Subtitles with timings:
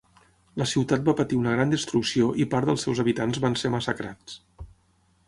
[0.59, 4.39] La ciutat va patir una gran destrucció i part dels seus habitants van ser massacrats.